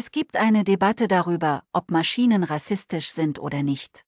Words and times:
Es 0.00 0.12
gibt 0.12 0.36
eine 0.36 0.62
Debatte 0.62 1.08
darüber, 1.08 1.64
ob 1.72 1.90
Maschinen 1.90 2.44
rassistisch 2.44 3.10
sind 3.10 3.40
oder 3.40 3.64
nicht. 3.64 4.04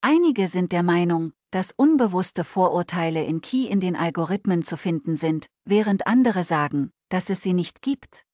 Einige 0.00 0.48
sind 0.48 0.72
der 0.72 0.82
Meinung, 0.82 1.34
dass 1.50 1.72
unbewusste 1.76 2.42
Vorurteile 2.42 3.22
in 3.22 3.42
Key 3.42 3.66
in 3.66 3.80
den 3.80 3.96
Algorithmen 3.96 4.62
zu 4.62 4.78
finden 4.78 5.18
sind, 5.18 5.48
während 5.66 6.06
andere 6.06 6.42
sagen, 6.42 6.90
dass 7.10 7.28
es 7.28 7.42
sie 7.42 7.52
nicht 7.52 7.82
gibt. 7.82 8.24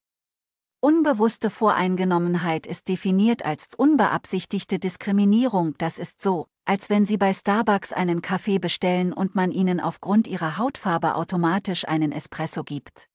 Unbewusste 0.79 1.51
Voreingenommenheit 1.51 2.69
ist 2.69 2.87
definiert 2.87 3.45
als 3.45 3.75
unbeabsichtigte 3.77 4.79
Diskriminierung, 4.79 5.75
das 5.79 5.99
ist 5.99 6.23
so, 6.23 6.47
als 6.67 6.89
wenn 6.89 7.05
Sie 7.05 7.17
bei 7.17 7.33
Starbucks 7.33 7.93
einen 7.93 8.23
Kaffee 8.23 8.61
bestellen 8.61 9.13
und 9.13 9.35
man 9.35 9.51
Ihnen 9.51 9.81
aufgrund 9.81 10.29
Ihrer 10.29 10.57
Hautfarbe 10.57 11.17
automatisch 11.17 11.89
einen 11.89 12.13
Espresso 12.13 12.63
gibt. 12.63 13.09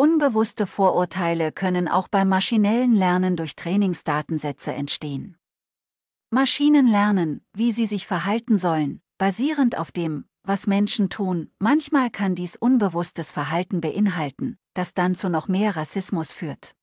Unbewusste 0.00 0.68
Vorurteile 0.68 1.50
können 1.50 1.88
auch 1.88 2.06
beim 2.06 2.28
maschinellen 2.28 2.94
Lernen 2.94 3.34
durch 3.34 3.56
Trainingsdatensätze 3.56 4.72
entstehen. 4.72 5.36
Maschinen 6.30 6.86
lernen, 6.86 7.44
wie 7.52 7.72
sie 7.72 7.86
sich 7.86 8.06
verhalten 8.06 8.58
sollen, 8.58 9.02
basierend 9.18 9.76
auf 9.76 9.90
dem, 9.90 10.26
was 10.44 10.68
Menschen 10.68 11.10
tun, 11.10 11.50
manchmal 11.58 12.10
kann 12.10 12.36
dies 12.36 12.54
unbewusstes 12.54 13.32
Verhalten 13.32 13.80
beinhalten, 13.80 14.56
das 14.72 14.94
dann 14.94 15.16
zu 15.16 15.28
noch 15.28 15.48
mehr 15.48 15.74
Rassismus 15.74 16.32
führt. 16.32 16.76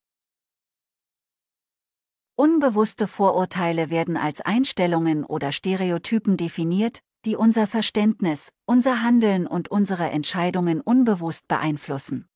Unbewusste 2.35 3.07
Vorurteile 3.07 3.89
werden 3.89 4.17
als 4.17 4.41
Einstellungen 4.41 5.23
oder 5.23 5.53
Stereotypen 5.53 6.35
definiert, 6.35 6.99
die 7.23 7.37
unser 7.37 7.65
Verständnis, 7.65 8.51
unser 8.65 9.03
Handeln 9.03 9.47
und 9.47 9.71
unsere 9.71 10.09
Entscheidungen 10.09 10.81
unbewusst 10.81 11.47
beeinflussen. 11.47 12.27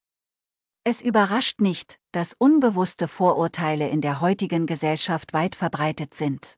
Es 0.84 1.02
überrascht 1.02 1.60
nicht, 1.60 2.00
dass 2.12 2.34
unbewusste 2.38 3.08
Vorurteile 3.08 3.90
in 3.90 4.02
der 4.02 4.22
heutigen 4.22 4.66
Gesellschaft 4.66 5.34
weit 5.34 5.56
verbreitet 5.56 6.14
sind. 6.14 6.58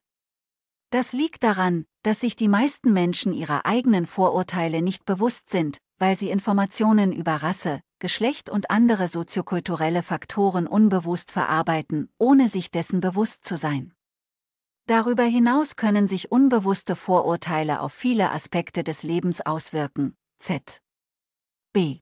Das 0.91 1.13
liegt 1.13 1.43
daran, 1.43 1.85
dass 2.03 2.19
sich 2.19 2.35
die 2.35 2.47
meisten 2.47 2.93
Menschen 2.93 3.33
ihrer 3.33 3.65
eigenen 3.65 4.05
Vorurteile 4.05 4.81
nicht 4.81 5.05
bewusst 5.05 5.49
sind, 5.49 5.77
weil 5.97 6.17
sie 6.17 6.29
Informationen 6.29 7.13
über 7.13 7.35
Rasse, 7.35 7.81
Geschlecht 7.99 8.49
und 8.49 8.69
andere 8.69 9.07
soziokulturelle 9.07 10.03
Faktoren 10.03 10.67
unbewusst 10.67 11.31
verarbeiten, 11.31 12.09
ohne 12.17 12.47
sich 12.47 12.71
dessen 12.71 12.99
bewusst 12.99 13.45
zu 13.45 13.55
sein. 13.57 13.93
Darüber 14.87 15.23
hinaus 15.23 15.75
können 15.75 16.07
sich 16.07 16.31
unbewusste 16.31 16.95
Vorurteile 16.95 17.81
auf 17.81 17.93
viele 17.93 18.31
Aspekte 18.31 18.83
des 18.83 19.03
Lebens 19.03 19.41
auswirken. 19.41 20.15
Z. 20.37 20.81
B 21.71 22.01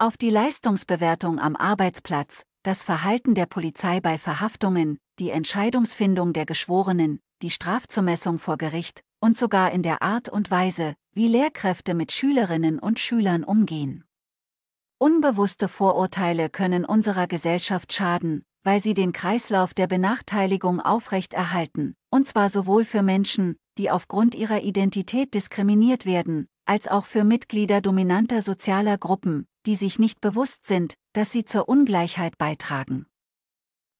auf 0.00 0.16
die 0.16 0.30
Leistungsbewertung 0.30 1.38
am 1.38 1.56
Arbeitsplatz, 1.56 2.44
das 2.62 2.82
Verhalten 2.82 3.34
der 3.34 3.44
Polizei 3.44 4.00
bei 4.00 4.16
Verhaftungen, 4.16 4.98
die 5.18 5.28
Entscheidungsfindung 5.28 6.32
der 6.32 6.46
Geschworenen, 6.46 7.20
die 7.42 7.50
Strafzumessung 7.50 8.38
vor 8.38 8.56
Gericht 8.56 9.02
und 9.20 9.36
sogar 9.36 9.72
in 9.72 9.82
der 9.82 10.00
Art 10.00 10.30
und 10.30 10.50
Weise, 10.50 10.94
wie 11.12 11.28
Lehrkräfte 11.28 11.92
mit 11.92 12.12
Schülerinnen 12.12 12.78
und 12.78 12.98
Schülern 12.98 13.44
umgehen. 13.44 14.04
Unbewusste 14.98 15.68
Vorurteile 15.68 16.48
können 16.48 16.86
unserer 16.86 17.26
Gesellschaft 17.26 17.92
schaden, 17.92 18.42
weil 18.64 18.82
sie 18.82 18.94
den 18.94 19.12
Kreislauf 19.12 19.74
der 19.74 19.86
Benachteiligung 19.86 20.80
aufrechterhalten, 20.80 21.94
und 22.10 22.26
zwar 22.26 22.48
sowohl 22.48 22.86
für 22.86 23.02
Menschen, 23.02 23.56
die 23.76 23.90
aufgrund 23.90 24.34
ihrer 24.34 24.62
Identität 24.62 25.34
diskriminiert 25.34 26.06
werden, 26.06 26.48
als 26.64 26.88
auch 26.88 27.04
für 27.04 27.24
Mitglieder 27.24 27.82
dominanter 27.82 28.40
sozialer 28.40 28.96
Gruppen, 28.96 29.46
die 29.66 29.74
sich 29.74 29.98
nicht 29.98 30.20
bewusst 30.20 30.66
sind, 30.66 30.94
dass 31.12 31.32
sie 31.32 31.44
zur 31.44 31.68
Ungleichheit 31.68 32.38
beitragen. 32.38 33.06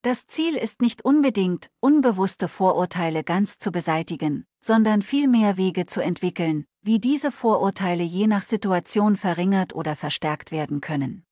Das 0.03 0.27
Ziel 0.27 0.57
ist 0.57 0.81
nicht 0.81 1.05
unbedingt, 1.05 1.71
unbewusste 1.81 2.49
Vorurteile 2.49 3.23
ganz 3.23 3.59
zu 3.59 3.71
beseitigen, 3.71 4.47
sondern 4.63 5.03
vielmehr 5.03 5.59
Wege 5.59 5.85
zu 5.85 6.01
entwickeln, 6.01 6.65
wie 6.81 6.99
diese 6.99 7.31
Vorurteile 7.31 8.03
je 8.03 8.27
nach 8.27 8.43
Situation 8.43 9.17
verringert 9.17 9.75
oder 9.75 9.97
verstärkt 9.97 10.53
werden 10.53 10.81
können. 10.81 11.25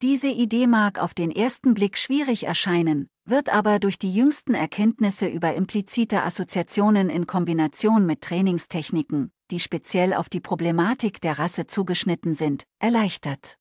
Diese 0.00 0.28
Idee 0.28 0.66
mag 0.66 1.00
auf 1.00 1.14
den 1.14 1.30
ersten 1.30 1.74
Blick 1.74 1.96
schwierig 1.96 2.44
erscheinen, 2.44 3.08
wird 3.24 3.48
aber 3.54 3.78
durch 3.78 3.98
die 3.98 4.12
jüngsten 4.12 4.54
Erkenntnisse 4.54 5.26
über 5.28 5.54
implizite 5.54 6.22
Assoziationen 6.22 7.08
in 7.08 7.26
Kombination 7.26 8.04
mit 8.06 8.20
Trainingstechniken, 8.20 9.32
die 9.52 9.60
speziell 9.60 10.14
auf 10.14 10.28
die 10.30 10.40
Problematik 10.40 11.20
der 11.20 11.38
Rasse 11.38 11.66
zugeschnitten 11.66 12.34
sind, 12.34 12.64
erleichtert. 12.80 13.58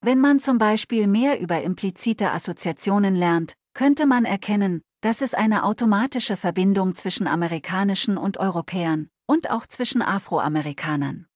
Wenn 0.00 0.18
man 0.18 0.40
zum 0.40 0.58
Beispiel 0.58 1.06
mehr 1.06 1.40
über 1.40 1.62
implizite 1.62 2.30
Assoziationen 2.32 3.14
lernt, 3.14 3.52
könnte 3.74 4.06
man 4.06 4.24
erkennen, 4.24 4.82
dass 5.02 5.20
es 5.20 5.34
eine 5.34 5.64
automatische 5.64 6.38
Verbindung 6.38 6.94
zwischen 6.94 7.26
Amerikanischen 7.26 8.16
und 8.16 8.38
Europäern 8.38 9.10
und 9.26 9.50
auch 9.50 9.66
zwischen 9.66 10.00
Afroamerikanern. 10.00 11.26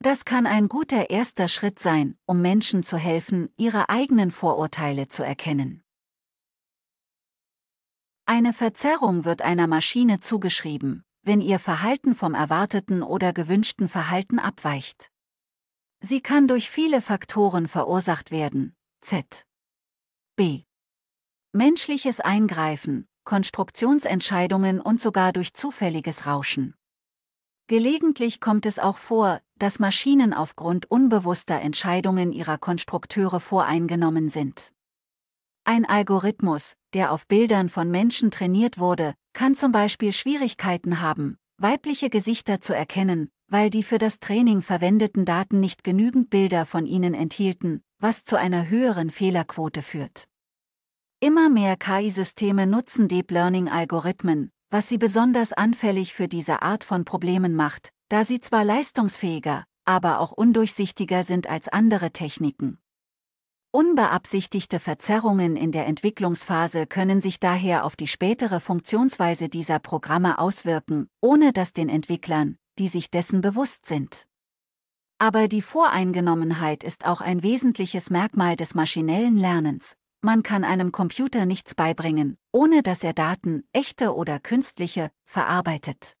Das 0.00 0.26
kann 0.26 0.46
ein 0.46 0.68
guter 0.68 1.08
erster 1.08 1.48
Schritt 1.48 1.78
sein, 1.78 2.18
um 2.26 2.42
Menschen 2.42 2.82
zu 2.82 2.98
helfen, 2.98 3.48
ihre 3.56 3.88
eigenen 3.88 4.30
Vorurteile 4.30 5.08
zu 5.08 5.22
erkennen. 5.22 5.82
Eine 8.26 8.52
Verzerrung 8.52 9.24
wird 9.24 9.40
einer 9.40 9.66
Maschine 9.66 10.20
zugeschrieben, 10.20 11.04
wenn 11.24 11.40
ihr 11.40 11.58
Verhalten 11.58 12.14
vom 12.14 12.34
erwarteten 12.34 13.02
oder 13.02 13.32
gewünschten 13.32 13.88
Verhalten 13.88 14.38
abweicht. 14.38 15.10
Sie 16.00 16.20
kann 16.20 16.46
durch 16.46 16.68
viele 16.70 17.00
Faktoren 17.00 17.66
verursacht 17.66 18.30
werden. 18.30 18.76
Z. 19.00 19.46
B. 20.36 20.64
Menschliches 21.52 22.20
Eingreifen, 22.20 23.08
Konstruktionsentscheidungen 23.24 24.80
und 24.80 25.00
sogar 25.00 25.32
durch 25.32 25.54
zufälliges 25.54 26.26
Rauschen. 26.26 26.74
Gelegentlich 27.66 28.40
kommt 28.40 28.66
es 28.66 28.78
auch 28.78 28.98
vor, 28.98 29.40
dass 29.56 29.78
Maschinen 29.78 30.34
aufgrund 30.34 30.90
unbewusster 30.90 31.60
Entscheidungen 31.60 32.32
ihrer 32.32 32.58
Konstrukteure 32.58 33.40
voreingenommen 33.40 34.28
sind. 34.28 34.72
Ein 35.64 35.86
Algorithmus, 35.86 36.76
der 36.92 37.10
auf 37.10 37.26
Bildern 37.26 37.70
von 37.70 37.90
Menschen 37.90 38.30
trainiert 38.30 38.78
wurde, 38.78 39.14
kann 39.34 39.54
zum 39.54 39.72
Beispiel 39.72 40.12
Schwierigkeiten 40.12 41.00
haben, 41.00 41.36
weibliche 41.58 42.08
Gesichter 42.08 42.60
zu 42.60 42.74
erkennen, 42.74 43.28
weil 43.48 43.68
die 43.68 43.82
für 43.82 43.98
das 43.98 44.18
Training 44.18 44.62
verwendeten 44.62 45.24
Daten 45.24 45.60
nicht 45.60 45.84
genügend 45.84 46.30
Bilder 46.30 46.64
von 46.64 46.86
ihnen 46.86 47.12
enthielten, 47.12 47.82
was 47.98 48.24
zu 48.24 48.38
einer 48.38 48.68
höheren 48.68 49.10
Fehlerquote 49.10 49.82
führt. 49.82 50.24
Immer 51.20 51.48
mehr 51.48 51.76
KI-Systeme 51.76 52.66
nutzen 52.66 53.08
Deep 53.08 53.30
Learning-Algorithmen, 53.30 54.50
was 54.70 54.88
sie 54.88 54.98
besonders 54.98 55.52
anfällig 55.52 56.14
für 56.14 56.28
diese 56.28 56.62
Art 56.62 56.84
von 56.84 57.04
Problemen 57.04 57.54
macht, 57.54 57.90
da 58.08 58.24
sie 58.24 58.40
zwar 58.40 58.64
leistungsfähiger, 58.64 59.64
aber 59.84 60.20
auch 60.20 60.32
undurchsichtiger 60.32 61.24
sind 61.24 61.48
als 61.48 61.68
andere 61.68 62.10
Techniken. 62.10 62.78
Unbeabsichtigte 63.74 64.78
Verzerrungen 64.78 65.56
in 65.56 65.72
der 65.72 65.86
Entwicklungsphase 65.86 66.86
können 66.86 67.20
sich 67.20 67.40
daher 67.40 67.84
auf 67.84 67.96
die 67.96 68.06
spätere 68.06 68.60
Funktionsweise 68.60 69.48
dieser 69.48 69.80
Programme 69.80 70.38
auswirken, 70.38 71.08
ohne 71.20 71.52
dass 71.52 71.72
den 71.72 71.88
Entwicklern, 71.88 72.56
die 72.78 72.86
sich 72.86 73.10
dessen 73.10 73.40
bewusst 73.40 73.86
sind. 73.86 74.28
Aber 75.18 75.48
die 75.48 75.60
Voreingenommenheit 75.60 76.84
ist 76.84 77.04
auch 77.04 77.20
ein 77.20 77.42
wesentliches 77.42 78.10
Merkmal 78.10 78.54
des 78.54 78.76
maschinellen 78.76 79.36
Lernens. 79.36 79.96
Man 80.20 80.44
kann 80.44 80.62
einem 80.62 80.92
Computer 80.92 81.44
nichts 81.44 81.74
beibringen, 81.74 82.38
ohne 82.52 82.84
dass 82.84 83.02
er 83.02 83.12
Daten, 83.12 83.64
echte 83.72 84.14
oder 84.14 84.38
künstliche, 84.38 85.10
verarbeitet. 85.24 86.16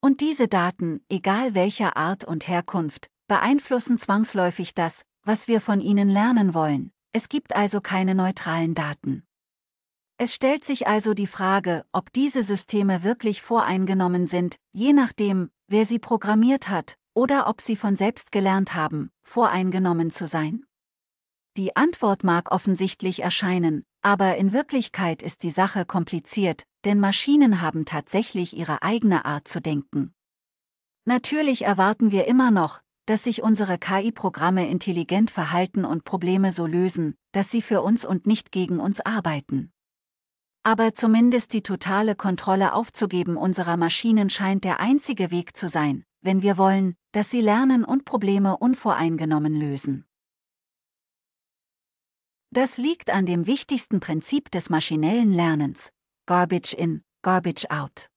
Und 0.00 0.20
diese 0.20 0.46
Daten, 0.46 1.04
egal 1.08 1.56
welcher 1.56 1.96
Art 1.96 2.22
und 2.22 2.46
Herkunft, 2.46 3.10
beeinflussen 3.26 3.98
zwangsläufig 3.98 4.72
das, 4.72 5.02
was 5.24 5.48
wir 5.48 5.60
von 5.60 5.80
ihnen 5.80 6.08
lernen 6.08 6.54
wollen. 6.54 6.92
Es 7.12 7.28
gibt 7.28 7.56
also 7.56 7.80
keine 7.80 8.14
neutralen 8.14 8.74
Daten. 8.74 9.24
Es 10.16 10.34
stellt 10.34 10.64
sich 10.64 10.86
also 10.86 11.14
die 11.14 11.26
Frage, 11.26 11.84
ob 11.92 12.12
diese 12.12 12.42
Systeme 12.42 13.02
wirklich 13.02 13.40
voreingenommen 13.40 14.26
sind, 14.26 14.56
je 14.72 14.92
nachdem, 14.92 15.50
wer 15.66 15.86
sie 15.86 15.98
programmiert 15.98 16.68
hat, 16.68 16.96
oder 17.14 17.48
ob 17.48 17.60
sie 17.60 17.74
von 17.74 17.96
selbst 17.96 18.30
gelernt 18.30 18.74
haben, 18.74 19.10
voreingenommen 19.22 20.10
zu 20.10 20.26
sein. 20.26 20.64
Die 21.56 21.74
Antwort 21.74 22.22
mag 22.22 22.52
offensichtlich 22.52 23.22
erscheinen, 23.22 23.84
aber 24.02 24.36
in 24.36 24.52
Wirklichkeit 24.52 25.22
ist 25.22 25.42
die 25.42 25.50
Sache 25.50 25.84
kompliziert, 25.84 26.64
denn 26.84 27.00
Maschinen 27.00 27.60
haben 27.60 27.84
tatsächlich 27.84 28.56
ihre 28.56 28.82
eigene 28.82 29.24
Art 29.24 29.48
zu 29.48 29.60
denken. 29.60 30.14
Natürlich 31.04 31.62
erwarten 31.62 32.12
wir 32.12 32.26
immer 32.28 32.50
noch, 32.50 32.82
dass 33.10 33.24
sich 33.24 33.42
unsere 33.42 33.76
KI-Programme 33.76 34.68
intelligent 34.68 35.32
verhalten 35.32 35.84
und 35.84 36.04
Probleme 36.04 36.52
so 36.52 36.64
lösen, 36.64 37.16
dass 37.32 37.50
sie 37.50 37.60
für 37.60 37.82
uns 37.82 38.04
und 38.04 38.24
nicht 38.24 38.52
gegen 38.52 38.78
uns 38.78 39.00
arbeiten. 39.00 39.72
Aber 40.62 40.94
zumindest 40.94 41.52
die 41.52 41.64
totale 41.64 42.14
Kontrolle 42.14 42.72
aufzugeben 42.72 43.36
unserer 43.36 43.76
Maschinen 43.76 44.30
scheint 44.30 44.62
der 44.62 44.78
einzige 44.78 45.32
Weg 45.32 45.56
zu 45.56 45.68
sein, 45.68 46.04
wenn 46.20 46.42
wir 46.42 46.56
wollen, 46.56 46.94
dass 47.10 47.32
sie 47.32 47.40
lernen 47.40 47.84
und 47.84 48.04
Probleme 48.04 48.56
unvoreingenommen 48.56 49.56
lösen. 49.56 50.06
Das 52.52 52.78
liegt 52.78 53.10
an 53.10 53.26
dem 53.26 53.48
wichtigsten 53.48 53.98
Prinzip 53.98 54.52
des 54.52 54.70
maschinellen 54.70 55.32
Lernens, 55.32 55.90
Garbage 56.26 56.74
in, 56.74 57.02
Garbage 57.22 57.68
out. 57.70 58.08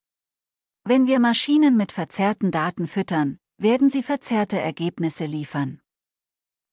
Wenn 0.83 1.07
wir 1.07 1.19
Maschinen 1.19 1.77
mit 1.77 1.91
verzerrten 1.91 2.51
Daten 2.51 2.85
füttern, 2.85 3.39
werden 3.57 3.89
sie 3.89 4.03
verzerrte 4.03 4.59
Ergebnisse 4.59 5.25
liefern. 5.25 5.79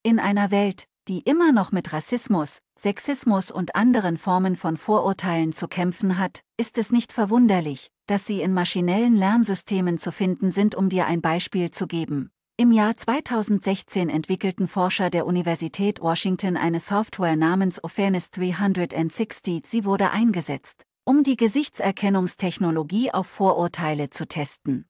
In 0.03 0.19
einer 0.19 0.51
Welt, 0.51 0.85
die 1.07 1.19
immer 1.19 1.51
noch 1.51 1.71
mit 1.71 1.93
Rassismus, 1.93 2.59
Sexismus 2.77 3.51
und 3.51 3.75
anderen 3.75 4.17
Formen 4.17 4.55
von 4.55 4.77
Vorurteilen 4.77 5.53
zu 5.53 5.67
kämpfen 5.67 6.17
hat, 6.17 6.41
ist 6.57 6.77
es 6.77 6.91
nicht 6.91 7.13
verwunderlich, 7.13 7.89
dass 8.07 8.25
sie 8.25 8.41
in 8.41 8.53
maschinellen 8.53 9.15
Lernsystemen 9.15 9.99
zu 9.99 10.11
finden 10.11 10.51
sind, 10.51 10.75
um 10.75 10.89
dir 10.89 11.05
ein 11.05 11.21
Beispiel 11.21 11.71
zu 11.71 11.87
geben. 11.87 12.31
Im 12.57 12.71
Jahr 12.71 12.95
2016 12.95 14.09
entwickelten 14.09 14.67
Forscher 14.67 15.09
der 15.09 15.25
Universität 15.25 16.01
Washington 16.01 16.57
eine 16.57 16.79
Software 16.79 17.35
namens 17.35 17.83
Ophanis 17.83 18.29
360. 18.31 19.65
Sie 19.65 19.85
wurde 19.85 20.11
eingesetzt, 20.11 20.83
um 21.03 21.23
die 21.23 21.37
Gesichtserkennungstechnologie 21.37 23.11
auf 23.11 23.25
Vorurteile 23.25 24.11
zu 24.11 24.27
testen. 24.27 24.85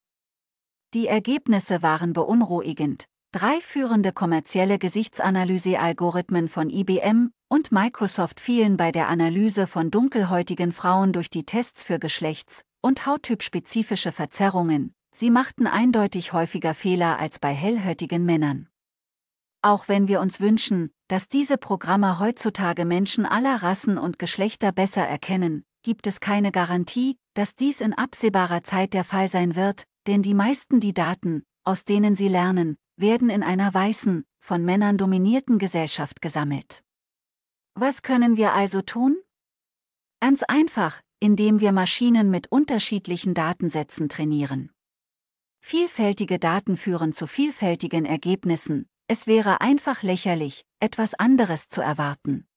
Die 0.93 1.07
Ergebnisse 1.07 1.81
waren 1.81 2.13
beunruhigend. 2.13 3.05
Drei 3.31 3.61
führende 3.61 4.11
kommerzielle 4.11 4.77
Gesichtsanalyse-Algorithmen 4.77 6.49
von 6.49 6.69
IBM 6.69 7.31
und 7.49 7.71
Microsoft 7.71 8.41
fielen 8.41 8.75
bei 8.75 8.91
der 8.91 9.07
Analyse 9.07 9.67
von 9.67 9.89
dunkelhäutigen 9.89 10.73
Frauen 10.73 11.13
durch 11.13 11.29
die 11.29 11.45
Tests 11.45 11.85
für 11.85 11.97
Geschlechts- 11.97 12.63
und 12.81 13.05
hauttypspezifische 13.05 14.11
Verzerrungen, 14.11 14.93
Sie 15.13 15.29
machten 15.29 15.67
eindeutig 15.67 16.31
häufiger 16.31 16.73
Fehler 16.73 17.19
als 17.19 17.39
bei 17.39 17.53
hellhäutigen 17.53 18.25
Männern. 18.25 18.69
Auch 19.61 19.88
wenn 19.88 20.07
wir 20.07 20.21
uns 20.21 20.39
wünschen, 20.39 20.89
dass 21.07 21.27
diese 21.27 21.57
Programme 21.57 22.19
heutzutage 22.19 22.85
Menschen 22.85 23.25
aller 23.25 23.61
Rassen 23.61 23.97
und 23.97 24.19
Geschlechter 24.19 24.71
besser 24.71 25.05
erkennen, 25.05 25.63
gibt 25.83 26.07
es 26.07 26.19
keine 26.21 26.51
Garantie, 26.51 27.17
dass 27.33 27.55
dies 27.55 27.81
in 27.81 27.93
absehbarer 27.93 28.63
Zeit 28.63 28.93
der 28.93 29.03
Fall 29.03 29.27
sein 29.27 29.55
wird, 29.55 29.83
denn 30.07 30.21
die 30.21 30.33
meisten 30.33 30.80
die 30.80 30.94
Daten, 30.94 31.44
aus 31.63 31.86
denen 31.86 32.15
sie 32.15 32.27
lernen, 32.27 32.77
werden 32.98 33.30
in 33.30 33.44
einer 33.44 33.74
weißen, 33.74 34.25
von 34.39 34.65
Männern 34.65 34.98
dominierten 34.98 35.59
Gesellschaft 35.59 36.21
gesammelt. 36.21 36.83
Was 37.75 38.01
können 38.01 38.38
wir 38.38 38.53
also 38.53 38.81
tun? 38.81 39.18
Ganz 40.19 40.44
einfach, 40.44 41.01
indem 41.19 41.59
wir 41.59 41.71
Maschinen 41.71 42.31
mit 42.31 42.51
unterschiedlichen 42.51 43.33
Datensätzen 43.33 44.09
trainieren. 44.09 44.71
Vielfältige 45.59 46.39
Daten 46.39 46.75
führen 46.75 47.13
zu 47.13 47.27
vielfältigen 47.27 48.06
Ergebnissen, 48.06 48.88
es 49.07 49.27
wäre 49.27 49.62
einfach 49.62 50.03
lächerlich, 50.03 50.63
etwas 50.80 51.13
anderes 51.13 51.68
zu 51.69 51.81
erwarten. 51.81 52.48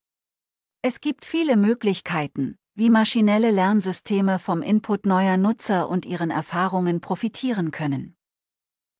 Es 0.82 1.00
gibt 1.00 1.24
viele 1.24 1.56
Möglichkeiten, 1.56 2.58
wie 2.76 2.90
maschinelle 2.90 3.52
Lernsysteme 3.52 4.40
vom 4.40 4.60
Input 4.60 5.06
neuer 5.06 5.36
Nutzer 5.36 5.88
und 5.88 6.06
ihren 6.06 6.30
Erfahrungen 6.30 7.00
profitieren 7.00 7.70
können. 7.70 8.16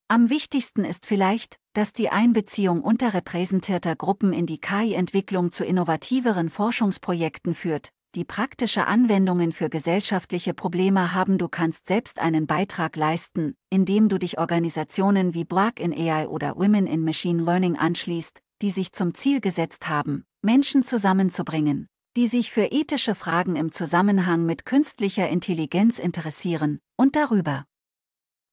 Am 0.06 0.30
wichtigsten 0.30 0.84
ist 0.84 1.06
vielleicht, 1.06 1.56
dass 1.72 1.92
die 1.92 2.10
Einbeziehung 2.10 2.82
unterrepräsentierter 2.82 3.96
Gruppen 3.96 4.32
in 4.32 4.46
die 4.46 4.60
KI-Entwicklung 4.60 5.50
zu 5.50 5.64
innovativeren 5.64 6.50
Forschungsprojekten 6.50 7.54
führt, 7.54 7.88
die 8.14 8.24
praktische 8.24 8.86
Anwendungen 8.86 9.50
für 9.50 9.68
gesellschaftliche 9.68 10.54
Probleme 10.54 11.12
haben. 11.12 11.36
Du 11.36 11.48
kannst 11.48 11.88
selbst 11.88 12.20
einen 12.20 12.46
Beitrag 12.46 12.94
leisten, 12.94 13.56
indem 13.70 14.08
du 14.08 14.18
dich 14.18 14.38
Organisationen 14.38 15.34
wie 15.34 15.44
Black 15.44 15.80
in 15.80 15.92
AI 15.92 16.28
oder 16.28 16.54
Women 16.54 16.86
in 16.86 17.02
Machine 17.02 17.42
Learning 17.42 17.76
anschließt, 17.76 18.40
die 18.62 18.70
sich 18.70 18.92
zum 18.92 19.14
Ziel 19.14 19.40
gesetzt 19.40 19.88
haben, 19.88 20.24
Menschen 20.42 20.84
zusammenzubringen, 20.84 21.88
die 22.16 22.28
sich 22.28 22.52
für 22.52 22.66
ethische 22.66 23.14
Fragen 23.14 23.56
im 23.56 23.72
Zusammenhang 23.72 24.46
mit 24.46 24.64
künstlicher 24.64 25.28
Intelligenz 25.28 25.98
interessieren 25.98 26.80
und 26.96 27.16
darüber 27.16 27.66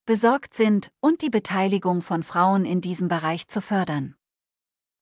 besorgt 0.06 0.56
sind 0.56 0.92
und 1.00 1.22
die 1.22 1.30
Beteiligung 1.30 2.02
von 2.02 2.24
Frauen 2.24 2.66
in 2.66 2.82
diesem 2.82 3.08
Bereich 3.08 3.48
zu 3.48 3.62
fördern. 3.62 4.16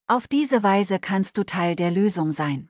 Auf 0.07 0.27
diese 0.27 0.61
Weise 0.61 0.99
kannst 0.99 1.37
du 1.37 1.45
Teil 1.45 1.75
der 1.75 1.89
Lösung 1.89 2.31
sein. 2.31 2.69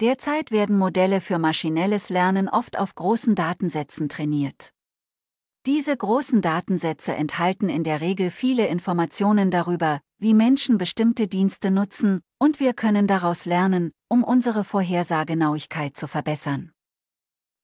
Derzeit 0.00 0.50
werden 0.50 0.78
Modelle 0.78 1.20
für 1.20 1.38
maschinelles 1.38 2.08
Lernen 2.08 2.48
oft 2.48 2.78
auf 2.78 2.94
großen 2.94 3.34
Datensätzen 3.34 4.08
trainiert. 4.08 4.72
Diese 5.66 5.96
großen 5.96 6.42
Datensätze 6.42 7.14
enthalten 7.14 7.70
in 7.70 7.84
der 7.84 8.02
Regel 8.02 8.30
viele 8.30 8.66
Informationen 8.66 9.50
darüber, 9.50 10.00
wie 10.18 10.34
Menschen 10.34 10.76
bestimmte 10.76 11.26
Dienste 11.26 11.70
nutzen, 11.70 12.20
und 12.38 12.60
wir 12.60 12.74
können 12.74 13.06
daraus 13.06 13.46
lernen, 13.46 13.92
um 14.08 14.24
unsere 14.24 14.62
Vorhersagenauigkeit 14.62 15.96
zu 15.96 16.06
verbessern. 16.06 16.72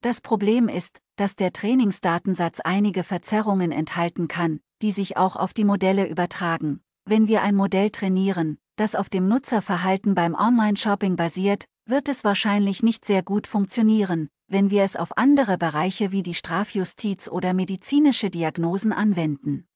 Das 0.00 0.22
Problem 0.22 0.68
ist, 0.68 0.98
dass 1.16 1.36
der 1.36 1.52
Trainingsdatensatz 1.52 2.60
einige 2.60 3.04
Verzerrungen 3.04 3.70
enthalten 3.70 4.28
kann, 4.28 4.60
die 4.80 4.92
sich 4.92 5.18
auch 5.18 5.36
auf 5.36 5.52
die 5.52 5.66
Modelle 5.66 6.08
übertragen. 6.08 6.80
Wenn 7.04 7.28
wir 7.28 7.42
ein 7.42 7.54
Modell 7.54 7.90
trainieren, 7.90 8.56
das 8.76 8.94
auf 8.94 9.10
dem 9.10 9.28
Nutzerverhalten 9.28 10.14
beim 10.14 10.34
Online-Shopping 10.34 11.16
basiert, 11.16 11.66
wird 11.84 12.08
es 12.08 12.24
wahrscheinlich 12.24 12.82
nicht 12.82 13.04
sehr 13.04 13.22
gut 13.22 13.46
funktionieren, 13.46 14.30
wenn 14.50 14.68
wir 14.70 14.82
es 14.82 14.96
auf 14.96 15.16
andere 15.16 15.56
Bereiche 15.56 16.10
wie 16.10 16.24
die 16.24 16.34
Strafjustiz 16.34 17.28
oder 17.28 17.54
medizinische 17.54 18.30
Diagnosen 18.30 18.92
anwenden. 18.92 19.68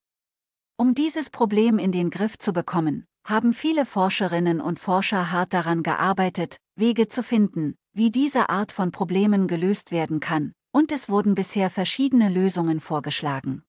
Um 0.76 0.96
dieses 0.96 1.30
Problem 1.30 1.78
in 1.78 1.92
den 1.92 2.10
Griff 2.10 2.36
zu 2.36 2.52
bekommen, 2.52 3.06
haben 3.24 3.54
viele 3.54 3.86
Forscherinnen 3.86 4.60
und 4.60 4.80
Forscher 4.80 5.30
hart 5.30 5.54
daran 5.54 5.84
gearbeitet, 5.84 6.58
Wege 6.74 7.06
zu 7.06 7.22
finden, 7.22 7.76
wie 7.92 8.10
diese 8.10 8.48
Art 8.48 8.72
von 8.72 8.90
Problemen 8.90 9.46
gelöst 9.46 9.92
werden 9.92 10.18
kann, 10.18 10.52
und 10.72 10.90
es 10.90 11.08
wurden 11.08 11.36
bisher 11.36 11.70
verschiedene 11.70 12.28
Lösungen 12.28 12.80
vorgeschlagen. 12.80 13.62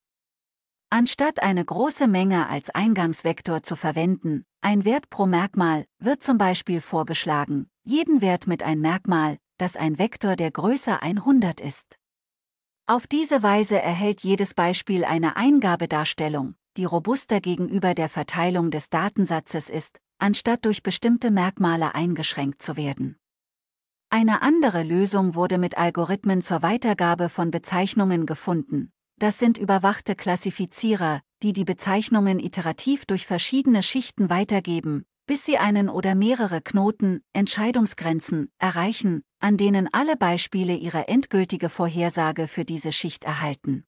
Anstatt 0.89 1.43
eine 1.43 1.63
große 1.63 2.07
Menge 2.07 2.49
als 2.49 2.71
Eingangsvektor 2.71 3.61
zu 3.61 3.75
verwenden, 3.75 4.43
ein 4.61 4.85
Wert 4.85 5.11
pro 5.11 5.27
Merkmal, 5.27 5.85
wird 5.99 6.23
zum 6.23 6.39
Beispiel 6.39 6.81
vorgeschlagen, 6.81 7.67
jeden 7.83 8.21
Wert 8.21 8.47
mit 8.47 8.63
ein 8.63 8.81
Merkmal, 8.81 9.37
das 9.57 9.75
ein 9.75 9.97
Vektor 9.99 10.35
der 10.35 10.51
Größe 10.51 11.01
100 11.01 11.61
ist. 11.61 11.97
Auf 12.87 13.07
diese 13.07 13.41
Weise 13.41 13.81
erhält 13.81 14.21
jedes 14.21 14.53
Beispiel 14.53 15.05
eine 15.05 15.37
Eingabedarstellung, 15.37 16.55
die 16.77 16.85
robuster 16.85 17.41
gegenüber 17.41 17.93
der 17.95 18.09
Verteilung 18.09 18.69
des 18.69 18.89
Datensatzes 18.89 19.69
ist, 19.69 19.99
anstatt 20.19 20.65
durch 20.65 20.83
bestimmte 20.83 21.31
Merkmale 21.31 21.95
eingeschränkt 21.95 22.61
zu 22.61 22.77
werden. 22.77 23.17
Eine 24.09 24.41
andere 24.41 24.83
Lösung 24.83 25.35
wurde 25.35 25.57
mit 25.57 25.77
Algorithmen 25.77 26.41
zur 26.41 26.61
Weitergabe 26.61 27.29
von 27.29 27.51
Bezeichnungen 27.51 28.25
gefunden. 28.25 28.91
Das 29.17 29.39
sind 29.39 29.57
überwachte 29.57 30.15
Klassifizierer, 30.15 31.21
die 31.41 31.53
die 31.53 31.65
Bezeichnungen 31.65 32.39
iterativ 32.39 33.05
durch 33.05 33.25
verschiedene 33.25 33.81
Schichten 33.81 34.29
weitergeben, 34.29 35.05
bis 35.25 35.45
sie 35.45 35.57
einen 35.57 35.89
oder 35.89 36.13
mehrere 36.13 36.61
Knoten, 36.61 37.23
Entscheidungsgrenzen, 37.33 38.51
erreichen, 38.59 39.23
an 39.45 39.57
denen 39.57 39.87
alle 39.91 40.17
Beispiele 40.17 40.75
ihre 40.75 41.07
endgültige 41.07 41.69
Vorhersage 41.69 42.47
für 42.47 42.65
diese 42.65 42.91
Schicht 42.91 43.25
erhalten. 43.25 43.83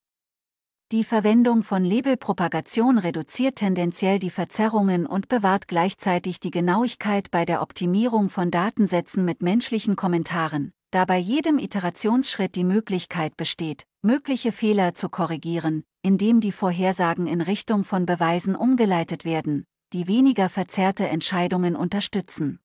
Die 0.92 1.04
Verwendung 1.04 1.64
von 1.64 1.84
Labelpropagation 1.84 3.00
reduziert 3.00 3.56
tendenziell 3.56 4.20
die 4.20 4.30
Verzerrungen 4.30 5.08
und 5.08 5.30
bewahrt 5.30 5.68
gleichzeitig 5.68 6.40
die 6.40 6.52
Genauigkeit 6.52 7.32
bei 7.32 7.44
der 7.44 7.64
Optimierung 7.64 8.30
von 8.30 8.52
Datensätzen 8.52 9.26
mit 9.26 9.42
menschlichen 9.42 9.96
Kommentaren, 9.96 10.74
da 10.92 11.06
bei 11.06 11.18
jedem 11.18 11.58
Iterationsschritt 11.58 12.54
die 12.54 12.64
Möglichkeit 12.64 13.36
besteht, 13.36 13.88
mögliche 14.04 14.52
Fehler 14.52 14.94
zu 14.94 15.10
korrigieren, 15.10 15.84
indem 16.04 16.40
die 16.40 16.52
Vorhersagen 16.52 17.26
in 17.26 17.42
Richtung 17.42 17.84
von 17.84 18.06
Beweisen 18.06 18.56
umgeleitet 18.56 19.26
werden, 19.26 19.66
die 19.92 20.08
weniger 20.08 20.50
verzerrte 20.50 21.08
Entscheidungen 21.08 21.76
unterstützen. 21.76 22.60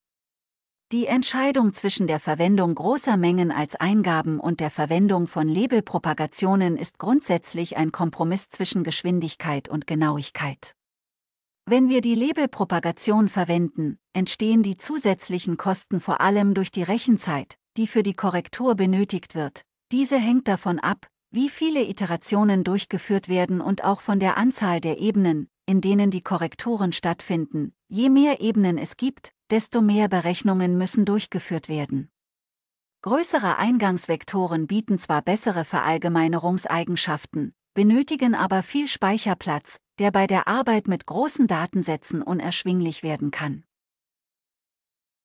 Die 0.92 1.06
Entscheidung 1.06 1.72
zwischen 1.72 2.06
der 2.06 2.20
Verwendung 2.20 2.74
großer 2.74 3.16
Mengen 3.16 3.50
als 3.50 3.76
Eingaben 3.76 4.38
und 4.38 4.60
der 4.60 4.68
Verwendung 4.68 5.26
von 5.26 5.48
Labelpropagationen 5.48 6.76
ist 6.76 6.98
grundsätzlich 6.98 7.78
ein 7.78 7.92
Kompromiss 7.92 8.50
zwischen 8.50 8.84
Geschwindigkeit 8.84 9.70
und 9.70 9.86
Genauigkeit. 9.86 10.74
Wenn 11.64 11.88
wir 11.88 12.02
die 12.02 12.14
Labelpropagation 12.14 13.30
verwenden, 13.30 13.96
entstehen 14.12 14.62
die 14.62 14.76
zusätzlichen 14.76 15.56
Kosten 15.56 15.98
vor 15.98 16.20
allem 16.20 16.52
durch 16.52 16.70
die 16.70 16.82
Rechenzeit, 16.82 17.56
die 17.78 17.86
für 17.86 18.02
die 18.02 18.12
Korrektur 18.12 18.74
benötigt 18.74 19.34
wird. 19.34 19.62
Diese 19.92 20.18
hängt 20.18 20.46
davon 20.46 20.78
ab, 20.78 21.06
wie 21.30 21.48
viele 21.48 21.88
Iterationen 21.88 22.64
durchgeführt 22.64 23.30
werden 23.30 23.62
und 23.62 23.82
auch 23.82 24.02
von 24.02 24.20
der 24.20 24.36
Anzahl 24.36 24.82
der 24.82 24.98
Ebenen, 24.98 25.48
in 25.64 25.80
denen 25.80 26.10
die 26.10 26.20
Korrekturen 26.20 26.92
stattfinden. 26.92 27.72
Je 27.88 28.10
mehr 28.10 28.42
Ebenen 28.42 28.76
es 28.76 28.98
gibt, 28.98 29.32
desto 29.52 29.82
mehr 29.82 30.08
Berechnungen 30.08 30.78
müssen 30.78 31.04
durchgeführt 31.04 31.68
werden. 31.68 32.10
Größere 33.02 33.58
Eingangsvektoren 33.58 34.66
bieten 34.66 34.98
zwar 34.98 35.20
bessere 35.20 35.64
Verallgemeinerungseigenschaften, 35.64 37.52
benötigen 37.74 38.34
aber 38.34 38.62
viel 38.62 38.88
Speicherplatz, 38.88 39.78
der 39.98 40.10
bei 40.10 40.26
der 40.26 40.48
Arbeit 40.48 40.88
mit 40.88 41.06
großen 41.06 41.46
Datensätzen 41.48 42.22
unerschwinglich 42.22 43.02
werden 43.02 43.30
kann. 43.30 43.64